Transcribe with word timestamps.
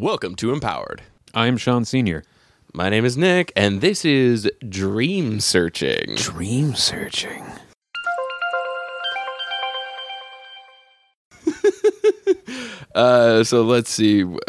Welcome 0.00 0.36
to 0.36 0.52
Empowered. 0.52 1.02
I'm 1.34 1.56
Sean 1.56 1.84
Senior. 1.84 2.22
My 2.72 2.88
name 2.88 3.04
is 3.04 3.16
Nick, 3.16 3.52
and 3.56 3.80
this 3.80 4.04
is 4.04 4.48
Dream 4.68 5.40
Searching. 5.40 6.14
Dream 6.14 6.76
searching. 6.76 7.42
Uh, 12.94 13.44
so 13.44 13.62
let's 13.62 13.90
see. 13.90 14.24
Uh, 14.24 14.34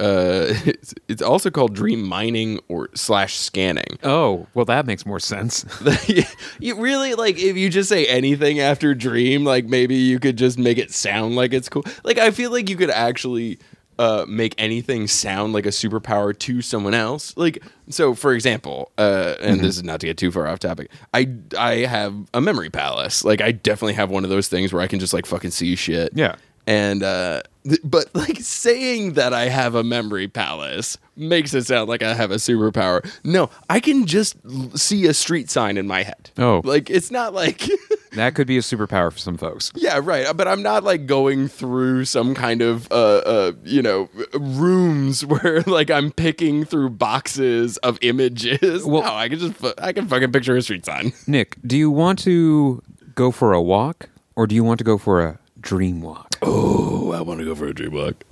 it's, 0.65 0.95
it's 1.07 1.21
also 1.21 1.51
called 1.51 1.75
dream 1.75 2.01
mining 2.01 2.59
or 2.67 2.89
slash 2.95 3.35
scanning. 3.35 3.99
Oh, 4.03 4.47
well, 4.55 4.65
that 4.65 4.87
makes 4.87 5.05
more 5.05 5.19
sense. 5.19 5.65
you 6.59 6.75
really 6.75 7.13
like 7.13 7.37
if 7.37 7.57
you 7.57 7.69
just 7.69 7.89
say 7.89 8.07
anything 8.07 8.59
after 8.59 8.95
dream, 8.95 9.43
like 9.43 9.65
maybe 9.65 9.95
you 9.95 10.19
could 10.19 10.35
just 10.35 10.57
make 10.57 10.79
it 10.79 10.91
sound 10.91 11.35
like 11.35 11.53
it's 11.53 11.69
cool. 11.69 11.83
Like 12.03 12.17
I 12.17 12.31
feel 12.31 12.49
like 12.49 12.69
you 12.69 12.75
could 12.75 12.89
actually 12.89 13.59
uh, 13.99 14.25
make 14.27 14.55
anything 14.57 15.05
sound 15.07 15.51
like 15.53 15.65
a 15.65 15.69
superpower 15.69 16.37
to 16.39 16.61
someone 16.61 16.93
else. 16.93 17.35
Like 17.37 17.61
so, 17.89 18.15
for 18.15 18.33
example, 18.33 18.91
uh, 18.97 19.35
and 19.41 19.59
this 19.59 19.75
is 19.77 19.83
not 19.83 19.99
to 19.99 20.07
get 20.07 20.17
too 20.17 20.31
far 20.31 20.47
off 20.47 20.59
topic. 20.59 20.89
I 21.13 21.29
I 21.57 21.75
have 21.79 22.15
a 22.33 22.39
memory 22.41 22.69
palace. 22.69 23.23
Like 23.25 23.41
I 23.41 23.51
definitely 23.51 23.95
have 23.95 24.09
one 24.09 24.23
of 24.23 24.29
those 24.29 24.47
things 24.47 24.71
where 24.73 24.81
I 24.81 24.87
can 24.87 24.99
just 24.99 25.13
like 25.13 25.25
fucking 25.25 25.51
see 25.51 25.75
shit. 25.75 26.13
Yeah. 26.15 26.35
And 26.65 27.03
uh 27.03 27.41
th- 27.65 27.81
but 27.83 28.13
like 28.15 28.37
saying 28.37 29.13
that 29.13 29.33
I 29.33 29.49
have 29.49 29.75
a 29.75 29.83
memory 29.83 30.27
palace 30.27 30.97
makes 31.17 31.53
it 31.53 31.65
sound 31.65 31.89
like 31.89 32.01
I 32.01 32.13
have 32.13 32.31
a 32.31 32.35
superpower. 32.35 33.05
No, 33.25 33.49
I 33.69 33.79
can 33.81 34.05
just 34.05 34.37
l- 34.49 34.71
see 34.75 35.07
a 35.07 35.13
street 35.13 35.49
sign 35.49 35.77
in 35.77 35.87
my 35.87 36.03
head. 36.03 36.29
Oh. 36.37 36.61
Like 36.63 36.89
it's 36.89 37.11
not 37.11 37.33
like 37.33 37.67
That 38.13 38.35
could 38.35 38.47
be 38.47 38.57
a 38.57 38.61
superpower 38.61 39.11
for 39.11 39.19
some 39.19 39.37
folks. 39.37 39.71
Yeah, 39.75 39.99
right. 40.03 40.27
But 40.35 40.47
I'm 40.47 40.63
not 40.63 40.83
like 40.83 41.05
going 41.05 41.47
through 41.47 42.05
some 42.05 42.33
kind 42.35 42.61
of 42.61 42.91
uh 42.91 42.95
uh 43.25 43.51
you 43.63 43.81
know 43.81 44.09
rooms 44.33 45.25
where 45.25 45.61
like 45.61 45.89
I'm 45.89 46.11
picking 46.11 46.65
through 46.65 46.91
boxes 46.91 47.77
of 47.77 47.97
images. 48.01 48.85
Well- 48.85 49.03
no, 49.03 49.13
I 49.13 49.29
can 49.29 49.39
just 49.39 49.53
fu- 49.55 49.73
I 49.77 49.93
can 49.93 50.07
fucking 50.07 50.31
picture 50.31 50.55
a 50.57 50.61
street 50.61 50.85
sign. 50.85 51.13
Nick, 51.27 51.57
do 51.65 51.77
you 51.77 51.91
want 51.91 52.19
to 52.19 52.81
go 53.15 53.31
for 53.31 53.53
a 53.53 53.61
walk 53.61 54.09
or 54.35 54.47
do 54.47 54.55
you 54.55 54.63
want 54.63 54.77
to 54.79 54.83
go 54.83 54.97
for 54.97 55.21
a 55.21 55.39
dream 55.59 56.01
walk? 56.01 56.27
Oh, 56.41 57.11
I 57.11 57.21
want 57.21 57.39
to 57.39 57.45
go 57.45 57.53
for 57.53 57.67
a 57.67 57.73
dream 57.73 57.91
walk. 57.93 58.23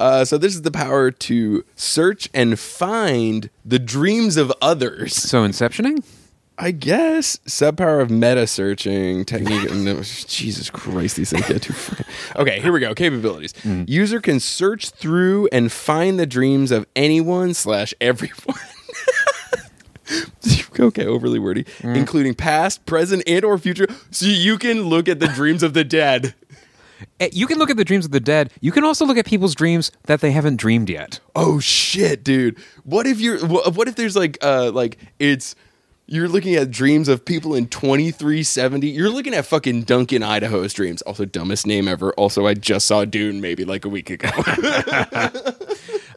Uh, 0.00 0.24
so 0.24 0.38
this 0.38 0.54
is 0.54 0.62
the 0.62 0.70
power 0.70 1.10
to 1.10 1.64
search 1.76 2.30
and 2.32 2.58
find 2.58 3.50
the 3.64 3.78
dreams 3.78 4.38
of 4.38 4.50
others. 4.62 5.14
So, 5.14 5.46
inceptioning? 5.46 6.02
I 6.58 6.70
guess 6.70 7.38
subpower 7.46 8.02
of 8.02 8.10
meta 8.10 8.46
searching 8.46 9.24
technique. 9.24 9.70
no, 9.74 10.02
Jesus 10.02 10.68
Christ, 10.70 11.16
these 11.16 11.30
things 11.30 11.46
get 11.48 11.62
too. 11.62 11.72
Fucking... 11.72 12.06
Okay, 12.36 12.60
here 12.60 12.72
we 12.72 12.80
go. 12.80 12.94
Capabilities. 12.94 13.54
User 13.64 14.20
can 14.20 14.38
search 14.38 14.90
through 14.90 15.48
and 15.50 15.72
find 15.72 16.20
the 16.20 16.26
dreams 16.26 16.70
of 16.70 16.86
anyone 16.94 17.54
slash 17.54 17.94
everyone. 18.00 18.56
okay, 20.78 21.06
overly 21.06 21.38
wordy, 21.38 21.64
including 21.82 22.34
past, 22.34 22.84
present, 22.86 23.22
and 23.26 23.44
or 23.44 23.58
future. 23.58 23.86
So 24.10 24.26
you 24.26 24.58
can 24.58 24.82
look 24.82 25.08
at 25.08 25.20
the 25.20 25.28
dreams 25.28 25.62
of 25.62 25.74
the 25.74 25.84
dead. 25.84 26.34
Eh, 27.18 27.30
You 27.32 27.46
can 27.46 27.58
look 27.58 27.70
at 27.70 27.76
the 27.76 27.84
dreams 27.84 28.04
of 28.04 28.10
the 28.10 28.20
dead. 28.20 28.52
You 28.60 28.72
can 28.72 28.84
also 28.84 29.04
look 29.04 29.16
at 29.16 29.26
people's 29.26 29.54
dreams 29.54 29.90
that 30.04 30.20
they 30.20 30.32
haven't 30.32 30.56
dreamed 30.56 30.90
yet. 30.90 31.20
Oh 31.34 31.60
shit, 31.60 32.22
dude! 32.22 32.58
What 32.84 33.06
if 33.06 33.20
you're? 33.20 33.44
What 33.46 33.88
if 33.88 33.96
there's 33.96 34.16
like, 34.16 34.38
uh, 34.42 34.70
like 34.72 34.98
it's 35.18 35.54
you're 36.12 36.28
looking 36.28 36.54
at 36.56 36.70
dreams 36.70 37.08
of 37.08 37.24
people 37.24 37.54
in 37.54 37.66
2370. 37.68 38.86
You're 38.86 39.08
looking 39.08 39.32
at 39.32 39.46
fucking 39.46 39.84
Duncan 39.84 40.22
Idaho's 40.22 40.74
dreams. 40.74 41.00
Also, 41.02 41.24
dumbest 41.24 41.66
name 41.66 41.88
ever. 41.88 42.12
Also, 42.12 42.46
I 42.46 42.52
just 42.52 42.86
saw 42.86 43.06
Dune 43.06 43.40
maybe 43.40 43.64
like 43.64 43.86
a 43.86 43.88
week 43.88 44.10
ago. 44.10 44.28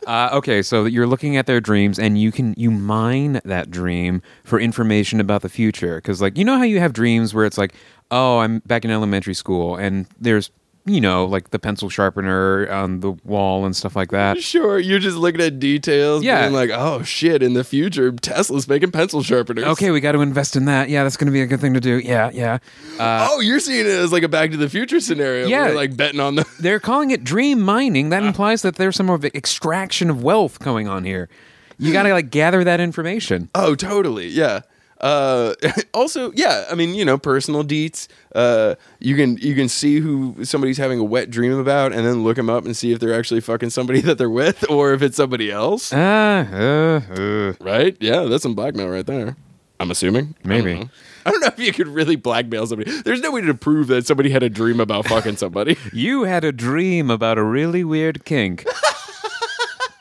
Uh, 0.05 0.29
okay, 0.33 0.61
so 0.61 0.85
you're 0.85 1.07
looking 1.07 1.35
at 1.35 1.47
their 1.47 1.59
dreams, 1.59 1.97
and 1.97 2.21
you 2.21 2.31
can 2.31 2.53
you 2.57 2.69
mine 2.69 3.41
that 3.43 3.71
dream 3.71 4.21
for 4.43 4.59
information 4.59 5.19
about 5.19 5.41
the 5.41 5.49
future. 5.49 5.95
Because 5.95 6.21
like 6.21 6.37
you 6.37 6.45
know 6.45 6.59
how 6.59 6.63
you 6.63 6.79
have 6.79 6.93
dreams 6.93 7.33
where 7.33 7.43
it's 7.43 7.57
like, 7.57 7.73
oh, 8.11 8.37
I'm 8.37 8.59
back 8.67 8.85
in 8.85 8.91
elementary 8.91 9.33
school, 9.33 9.75
and 9.75 10.05
there's 10.19 10.51
you 10.85 11.01
know 11.01 11.25
like 11.25 11.49
the 11.49 11.59
pencil 11.59 11.89
sharpener 11.89 12.69
on 12.69 12.99
the 12.99 13.11
wall 13.23 13.65
and 13.65 13.75
stuff 13.75 13.95
like 13.95 14.11
that. 14.11 14.41
sure, 14.41 14.79
you're 14.79 14.99
just 14.99 15.17
looking 15.17 15.41
at 15.41 15.59
details. 15.59 16.23
Yeah. 16.23 16.41
being 16.41 16.53
like, 16.53 16.69
oh 16.71 17.03
shit, 17.03 17.41
in 17.41 17.53
the 17.53 17.63
future, 17.63 18.11
Tesla's 18.11 18.67
making 18.67 18.91
pencil 18.91 19.23
sharpeners. 19.23 19.65
Okay, 19.65 19.91
we 19.91 19.99
got 19.99 20.13
to 20.13 20.21
invest 20.21 20.55
in 20.55 20.65
that. 20.65 20.89
Yeah, 20.89 21.03
that's 21.03 21.17
going 21.17 21.27
to 21.27 21.31
be 21.31 21.41
a 21.41 21.47
good 21.47 21.59
thing 21.59 21.73
to 21.73 21.79
do. 21.79 21.99
Yeah, 21.99 22.29
yeah. 22.33 22.59
Uh, 22.99 23.27
oh, 23.31 23.39
you're 23.39 23.59
seeing 23.59 23.85
it 23.85 23.89
as 23.89 24.11
like 24.11 24.23
a 24.23 24.29
Back 24.29 24.51
to 24.51 24.57
the 24.57 24.69
Future 24.69 24.99
scenario. 24.99 25.47
Yeah. 25.47 25.69
like 25.69 25.97
betting 25.97 26.19
on 26.19 26.35
the. 26.35 26.45
they're 26.59 26.79
calling 26.79 27.11
it 27.11 27.23
dream 27.23 27.61
mining. 27.61 28.09
That 28.09 28.23
implies 28.23 28.61
that 28.61 28.75
there's 28.75 28.95
some 28.95 29.09
of 29.09 29.25
extraction 29.25 30.09
of 30.09 30.23
wealth 30.23 30.59
going 30.59 30.87
on 30.87 31.03
here. 31.03 31.29
You 31.77 31.91
got 31.91 32.03
to 32.03 32.13
like 32.13 32.29
gather 32.29 32.63
that 32.63 32.79
information. 32.79 33.49
Oh, 33.55 33.75
totally. 33.75 34.27
Yeah. 34.27 34.61
Uh, 35.05 35.53
also, 35.93 36.31
yeah. 36.31 36.65
I 36.69 36.73
mean, 36.73 36.95
you 36.95 37.05
know, 37.05 37.17
personal 37.17 37.63
deets. 37.63 38.07
Uh, 38.33 38.73
you 38.99 39.15
can 39.15 39.37
you 39.37 39.53
can 39.53 39.69
see 39.69 39.99
who 39.99 40.43
somebody's 40.43 40.79
having 40.79 40.99
a 40.99 41.03
wet 41.03 41.29
dream 41.29 41.53
about, 41.53 41.93
and 41.93 42.05
then 42.05 42.23
look 42.23 42.37
them 42.37 42.49
up 42.49 42.65
and 42.65 42.75
see 42.75 42.91
if 42.91 42.99
they're 42.99 43.13
actually 43.13 43.41
fucking 43.41 43.69
somebody 43.69 44.01
that 44.07 44.17
they're 44.17 44.29
with, 44.29 44.67
or 44.69 44.93
if 44.93 45.03
it's 45.03 45.15
somebody 45.15 45.51
else. 45.51 45.93
Ah, 45.93 46.49
uh, 46.51 47.01
uh. 47.13 47.53
Right? 47.61 47.95
Yeah, 47.99 48.23
that's 48.23 48.41
some 48.41 48.55
blackmail 48.55 48.89
right 48.89 49.05
there. 49.05 49.37
I'm 49.79 49.91
assuming. 49.91 50.35
Maybe. 50.43 50.71
I 50.71 50.75
don't. 50.75 50.89
I 51.27 51.31
don't 51.31 51.41
know 51.41 51.47
if 51.47 51.59
you 51.59 51.73
could 51.73 51.87
really 51.87 52.15
blackmail 52.15 52.65
somebody. 52.65 52.89
There's 53.01 53.21
no 53.21 53.31
way 53.31 53.41
to 53.41 53.53
prove 53.53 53.87
that 53.87 54.07
somebody 54.07 54.29
had 54.31 54.41
a 54.41 54.49
dream 54.49 54.79
about 54.79 55.07
fucking 55.07 55.37
somebody. 55.37 55.77
You 55.93 56.23
had 56.23 56.43
a 56.43 56.51
dream 56.51 57.09
about 57.09 57.37
a 57.37 57.43
really 57.43 57.83
weird 57.83 58.25
kink. 58.25 58.65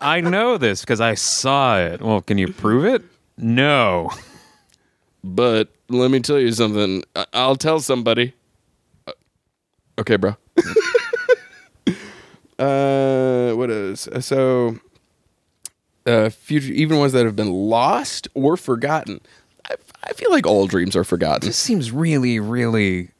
I 0.00 0.20
know 0.20 0.58
this 0.58 0.80
because 0.80 1.00
I 1.00 1.14
saw 1.14 1.78
it. 1.78 2.00
Well, 2.00 2.20
can 2.20 2.38
you 2.38 2.48
prove 2.52 2.84
it? 2.84 3.02
No. 3.36 4.10
But 5.24 5.68
let 5.88 6.10
me 6.12 6.20
tell 6.20 6.38
you 6.38 6.52
something. 6.52 7.02
I- 7.16 7.26
I'll 7.32 7.56
tell 7.56 7.80
somebody. 7.80 8.34
Uh, 9.08 9.12
okay, 9.98 10.16
bro. 10.16 10.36
uh, 12.58 13.52
what 13.54 13.70
is 13.70 14.08
so? 14.20 14.78
Uh, 16.06 16.28
future, 16.28 16.72
even 16.72 16.98
ones 16.98 17.12
that 17.14 17.24
have 17.24 17.34
been 17.34 17.50
lost 17.50 18.28
or 18.34 18.56
forgotten. 18.58 19.20
I, 19.70 19.76
I 20.04 20.12
feel 20.12 20.30
like 20.30 20.46
all 20.46 20.66
dreams 20.66 20.94
are 20.94 21.04
forgotten. 21.04 21.46
This 21.48 21.56
seems 21.56 21.90
really, 21.92 22.38
really 22.38 23.10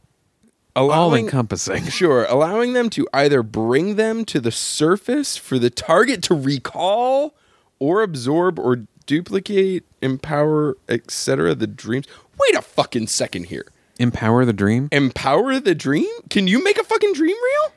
all 0.76 0.86
Allowing- 0.88 1.24
encompassing. 1.24 1.84
Sure, 1.86 2.26
allowing 2.28 2.74
them 2.74 2.90
to 2.90 3.08
either 3.14 3.42
bring 3.42 3.96
them 3.96 4.24
to 4.26 4.38
the 4.40 4.50
surface 4.52 5.36
for 5.38 5.58
the 5.58 5.70
target 5.70 6.22
to 6.24 6.34
recall, 6.34 7.34
or 7.78 8.02
absorb 8.02 8.58
or 8.58 8.84
duplicate, 9.06 9.84
empower, 10.02 10.76
etc. 10.88 11.54
The 11.54 11.66
dreams. 11.66 12.06
Wait 12.38 12.54
a 12.56 12.62
fucking 12.62 13.06
second 13.08 13.44
here. 13.46 13.66
Empower 13.98 14.44
the 14.44 14.52
dream? 14.52 14.88
empower 14.90 15.60
the 15.60 15.74
dream? 15.74 16.08
Can 16.30 16.46
you 16.48 16.62
make 16.64 16.78
a 16.78 16.84
fucking 16.84 17.12
dream 17.12 17.36
real? 17.36 17.72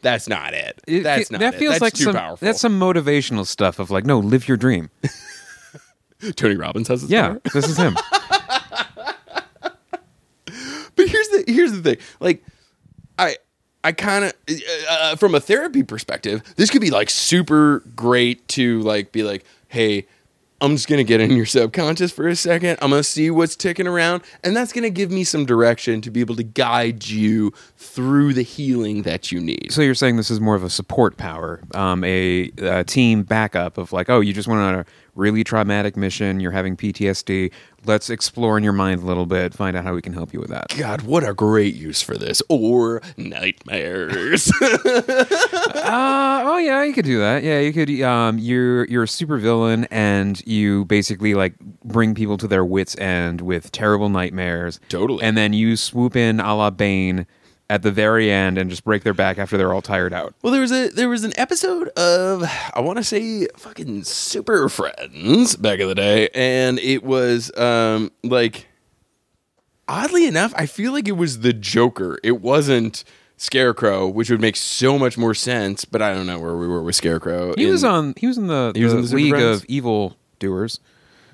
That's 0.00 0.28
not 0.28 0.54
it. 0.54 0.80
That's 0.86 1.30
it- 1.30 1.32
not 1.32 1.40
that 1.40 1.54
it. 1.54 1.58
feels 1.58 1.72
That's 1.74 1.82
like 1.82 1.92
too 1.94 2.04
some 2.04 2.14
powerful. 2.16 2.44
that's 2.46 2.60
some 2.60 2.78
motivational 2.80 3.46
stuff 3.46 3.78
of 3.78 3.90
like, 3.90 4.04
no, 4.04 4.18
live 4.18 4.48
your 4.48 4.56
dream. 4.56 4.90
Tony 6.36 6.56
Robbins 6.56 6.88
has 6.88 7.02
this 7.02 7.10
Yeah, 7.10 7.28
power. 7.28 7.40
this 7.52 7.68
is 7.68 7.76
him. 7.76 7.96
But 10.96 11.08
here's 11.08 11.28
the 11.28 11.44
here's 11.48 11.72
the 11.72 11.82
thing. 11.82 11.96
Like, 12.20 12.44
I 13.18 13.36
I 13.82 13.90
kind 13.92 14.26
of 14.26 14.32
uh, 14.88 15.16
from 15.16 15.34
a 15.34 15.40
therapy 15.40 15.82
perspective, 15.82 16.40
this 16.56 16.70
could 16.70 16.80
be 16.80 16.90
like 16.90 17.10
super 17.10 17.80
great 17.96 18.46
to 18.48 18.80
like 18.82 19.12
be 19.12 19.22
like, 19.22 19.44
hey. 19.68 20.06
I'm 20.64 20.76
just 20.76 20.88
gonna 20.88 21.04
get 21.04 21.20
in 21.20 21.32
your 21.32 21.44
subconscious 21.44 22.10
for 22.10 22.26
a 22.26 22.34
second. 22.34 22.78
I'm 22.80 22.90
gonna 22.90 23.02
see 23.02 23.30
what's 23.30 23.54
ticking 23.54 23.86
around, 23.86 24.22
and 24.42 24.56
that's 24.56 24.72
gonna 24.72 24.88
give 24.88 25.10
me 25.10 25.22
some 25.22 25.44
direction 25.44 26.00
to 26.00 26.10
be 26.10 26.20
able 26.20 26.36
to 26.36 26.42
guide 26.42 27.06
you 27.06 27.52
through 27.76 28.32
the 28.32 28.42
healing 28.42 29.02
that 29.02 29.30
you 29.30 29.40
need. 29.40 29.72
So 29.72 29.82
you're 29.82 29.94
saying 29.94 30.16
this 30.16 30.30
is 30.30 30.40
more 30.40 30.54
of 30.54 30.64
a 30.64 30.70
support 30.70 31.18
power, 31.18 31.60
um, 31.74 32.02
a, 32.02 32.50
a 32.58 32.82
team 32.82 33.24
backup 33.24 33.76
of 33.76 33.92
like, 33.92 34.08
oh, 34.08 34.20
you 34.20 34.32
just 34.32 34.48
want 34.48 34.78
a 34.78 34.86
really 35.14 35.44
traumatic 35.44 35.96
mission, 35.96 36.40
you're 36.40 36.52
having 36.52 36.76
PTSD. 36.76 37.52
Let's 37.86 38.08
explore 38.08 38.56
in 38.56 38.64
your 38.64 38.72
mind 38.72 39.02
a 39.02 39.04
little 39.04 39.26
bit, 39.26 39.52
find 39.52 39.76
out 39.76 39.84
how 39.84 39.94
we 39.94 40.00
can 40.00 40.14
help 40.14 40.32
you 40.32 40.40
with 40.40 40.48
that. 40.50 40.74
God, 40.76 41.02
what 41.02 41.22
a 41.28 41.34
great 41.34 41.74
use 41.74 42.00
for 42.00 42.16
this. 42.16 42.42
Or 42.48 43.02
nightmares. 43.16 44.50
Uh, 45.84 46.42
oh 46.46 46.58
yeah, 46.58 46.82
you 46.82 46.94
could 46.94 47.04
do 47.04 47.18
that. 47.18 47.42
Yeah, 47.42 47.60
you 47.60 47.72
could. 47.72 47.90
Um, 48.00 48.38
you're 48.38 48.86
you're 48.86 49.02
a 49.02 49.08
super 49.08 49.36
villain, 49.36 49.86
and 49.90 50.44
you 50.46 50.86
basically 50.86 51.34
like 51.34 51.58
bring 51.84 52.14
people 52.14 52.38
to 52.38 52.48
their 52.48 52.64
wits' 52.64 52.96
end 52.96 53.42
with 53.42 53.70
terrible 53.70 54.08
nightmares. 54.08 54.80
Totally. 54.88 55.22
And 55.22 55.36
then 55.36 55.52
you 55.52 55.76
swoop 55.76 56.16
in 56.16 56.40
a 56.40 56.54
la 56.54 56.70
Bane 56.70 57.26
at 57.70 57.82
the 57.82 57.90
very 57.90 58.30
end 58.30 58.58
and 58.58 58.68
just 58.68 58.84
break 58.84 59.02
their 59.04 59.14
back 59.14 59.38
after 59.38 59.56
they're 59.56 59.72
all 59.72 59.80
tired 59.82 60.12
out. 60.12 60.34
well, 60.42 60.52
there 60.52 60.60
was 60.60 60.70
a 60.72 60.88
there 60.88 61.08
was 61.08 61.24
an 61.24 61.32
episode 61.36 61.88
of 61.90 62.42
I 62.74 62.80
want 62.80 62.98
to 62.98 63.04
say 63.04 63.46
fucking 63.56 64.04
Super 64.04 64.68
Friends 64.68 65.56
back 65.56 65.80
in 65.80 65.88
the 65.88 65.94
day, 65.94 66.28
and 66.34 66.78
it 66.78 67.02
was 67.02 67.56
um 67.56 68.12
like 68.22 68.68
oddly 69.88 70.26
enough, 70.26 70.52
I 70.56 70.66
feel 70.66 70.92
like 70.92 71.08
it 71.08 71.12
was 71.16 71.40
the 71.40 71.52
Joker. 71.52 72.18
It 72.22 72.40
wasn't 72.40 73.02
Scarecrow, 73.36 74.06
which 74.08 74.30
would 74.30 74.40
make 74.40 74.56
so 74.56 74.98
much 74.98 75.16
more 75.18 75.34
sense. 75.34 75.84
But 75.84 76.02
I 76.02 76.12
don't 76.14 76.26
know 76.26 76.38
where 76.38 76.56
we 76.56 76.68
were 76.68 76.82
with 76.82 76.96
Scarecrow. 76.96 77.54
He 77.56 77.64
in- 77.64 77.70
was 77.72 77.82
on. 77.84 78.14
He 78.18 78.26
was 78.26 78.36
in 78.38 78.46
the, 78.46 78.72
He 78.74 78.84
was 78.84 78.92
the 78.92 78.98
in 79.00 79.04
the 79.06 79.14
League 79.16 79.30
Friends? 79.30 79.62
of 79.62 79.64
Evil 79.68 80.16
Doers. 80.38 80.80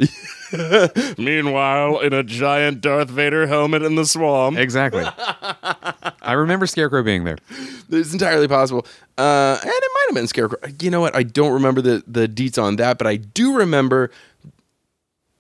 Meanwhile, 1.18 2.00
in 2.00 2.12
a 2.12 2.22
giant 2.22 2.80
Darth 2.80 3.10
Vader 3.10 3.46
helmet 3.46 3.82
in 3.82 3.94
the 3.96 4.06
swamp. 4.06 4.56
Exactly. 4.58 5.04
I 6.22 6.32
remember 6.32 6.66
Scarecrow 6.66 7.02
being 7.02 7.24
there. 7.24 7.38
It's 7.90 8.12
entirely 8.12 8.48
possible. 8.48 8.86
Uh, 9.18 9.58
and 9.60 9.70
it 9.70 9.90
might 9.94 10.06
have 10.08 10.14
been 10.14 10.26
Scarecrow. 10.26 10.58
You 10.80 10.90
know 10.90 11.00
what? 11.00 11.14
I 11.14 11.22
don't 11.22 11.52
remember 11.52 11.80
the, 11.80 12.02
the 12.06 12.28
deets 12.28 12.62
on 12.62 12.76
that, 12.76 12.98
but 12.98 13.06
I 13.06 13.16
do 13.16 13.56
remember 13.56 14.10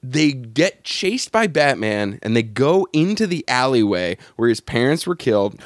they 0.02 0.32
get 0.32 0.82
chased 0.84 1.30
by 1.30 1.46
Batman 1.46 2.18
and 2.22 2.34
they 2.34 2.42
go 2.42 2.88
into 2.92 3.26
the 3.26 3.44
alleyway 3.48 4.16
where 4.36 4.48
his 4.48 4.60
parents 4.60 5.06
were 5.06 5.16
killed. 5.16 5.60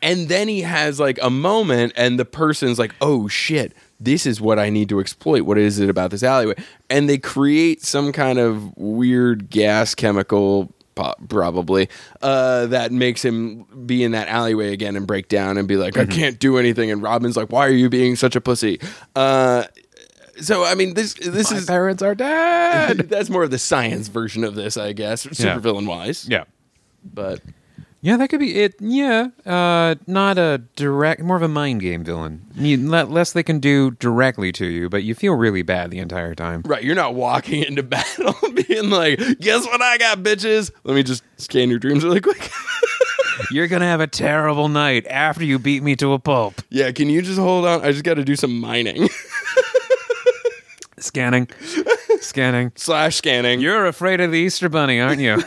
And 0.00 0.28
then 0.28 0.46
he 0.46 0.60
has 0.60 1.00
like 1.00 1.18
a 1.20 1.28
moment, 1.28 1.92
and 1.96 2.20
the 2.20 2.24
person's 2.24 2.78
like, 2.78 2.94
oh 3.00 3.26
shit, 3.26 3.72
this 3.98 4.26
is 4.26 4.40
what 4.40 4.56
I 4.56 4.70
need 4.70 4.88
to 4.90 5.00
exploit. 5.00 5.42
What 5.42 5.58
is 5.58 5.80
it 5.80 5.90
about 5.90 6.12
this 6.12 6.22
alleyway? 6.22 6.54
And 6.88 7.08
they 7.08 7.18
create 7.18 7.82
some 7.82 8.12
kind 8.12 8.38
of 8.38 8.76
weird 8.76 9.50
gas 9.50 9.96
chemical, 9.96 10.72
probably, 11.28 11.88
uh, 12.22 12.66
that 12.66 12.92
makes 12.92 13.24
him 13.24 13.64
be 13.86 14.04
in 14.04 14.12
that 14.12 14.28
alleyway 14.28 14.72
again 14.72 14.96
and 14.96 15.06
break 15.06 15.28
down 15.28 15.58
and 15.58 15.66
be 15.68 15.76
like, 15.76 15.96
I 15.96 16.06
can't 16.06 16.38
do 16.38 16.58
anything. 16.58 16.90
And 16.90 17.02
Robin's 17.02 17.36
like, 17.36 17.50
why 17.50 17.66
are 17.66 17.72
you 17.72 17.88
being 17.88 18.16
such 18.16 18.36
a 18.36 18.40
pussy? 18.40 18.80
Uh, 19.14 19.64
so 20.40 20.64
I 20.64 20.74
mean, 20.74 20.94
this 20.94 21.14
this 21.14 21.50
is 21.50 21.66
parents 21.66 22.02
are 22.02 22.14
dead. 22.14 22.98
that's 23.08 23.28
more 23.30 23.42
of 23.42 23.50
the 23.50 23.58
science 23.58 24.08
version 24.08 24.44
of 24.44 24.54
this, 24.54 24.76
I 24.76 24.92
guess, 24.92 25.26
supervillain 25.26 25.86
wise. 25.86 26.28
yeah. 26.28 26.44
But 27.04 27.40
Yeah, 28.00 28.16
that 28.16 28.28
could 28.28 28.38
be 28.38 28.60
it. 28.62 28.74
Yeah, 28.78 29.28
uh, 29.44 29.96
not 30.06 30.38
a 30.38 30.58
direct, 30.76 31.20
more 31.20 31.36
of 31.36 31.42
a 31.42 31.48
mind 31.48 31.80
game 31.80 32.04
villain. 32.04 32.46
You, 32.54 32.76
less 32.88 33.32
they 33.32 33.42
can 33.42 33.58
do 33.58 33.90
directly 33.92 34.52
to 34.52 34.66
you, 34.66 34.88
but 34.88 35.02
you 35.02 35.16
feel 35.16 35.34
really 35.34 35.62
bad 35.62 35.90
the 35.90 35.98
entire 35.98 36.34
time. 36.36 36.62
Right, 36.64 36.84
you're 36.84 36.94
not 36.94 37.14
walking 37.16 37.64
into 37.64 37.82
battle 37.84 38.34
being 38.68 38.90
like, 38.90 39.18
"Guess 39.40 39.66
what 39.66 39.82
I 39.82 39.98
got, 39.98 40.18
bitches." 40.22 40.70
Let 40.84 40.94
me 40.94 41.02
just 41.02 41.24
scan 41.38 41.70
your 41.70 41.80
dreams 41.80 42.04
really 42.04 42.20
quick. 42.20 42.50
You're 43.52 43.68
gonna 43.68 43.86
have 43.86 44.00
a 44.00 44.06
terrible 44.08 44.68
night 44.68 45.06
after 45.06 45.44
you 45.44 45.58
beat 45.60 45.82
me 45.82 45.94
to 45.96 46.12
a 46.12 46.18
pulp. 46.18 46.60
yeah, 46.70 46.90
can 46.90 47.08
you 47.08 47.22
just 47.22 47.38
hold 47.38 47.64
on? 47.66 47.82
I 47.82 47.92
just 47.92 48.02
got 48.04 48.14
to 48.14 48.24
do 48.24 48.34
some 48.36 48.58
mining 48.60 49.08
Scanning, 50.98 51.48
scanning. 52.20 52.72
slash 52.74 53.14
scanning. 53.16 53.60
You're 53.60 53.86
afraid 53.86 54.20
of 54.20 54.32
the 54.32 54.38
Easter 54.38 54.68
Bunny, 54.68 55.00
aren't 55.00 55.20
you? 55.20 55.40